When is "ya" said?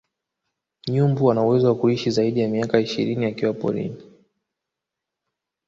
2.39-2.47